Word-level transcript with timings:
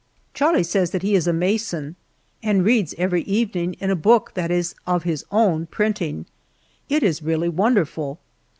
Charlie 0.33 0.63
says 0.63 0.89
that 0.89 1.03
he 1.03 1.13
is 1.13 1.27
a 1.27 1.31
mason 1.31 1.95
and 2.41 2.65
reads 2.65 2.95
every 2.97 3.21
evening 3.21 3.75
in 3.79 3.91
a 3.91 3.95
book 3.95 4.31
that 4.33 4.49
is 4.49 4.73
of 4.87 5.03
his 5.03 5.23
own 5.29 5.67
printing. 5.67 6.25
It 6.89 7.03
is 7.03 7.21
really 7.21 7.49
wonderful. 7.49 8.17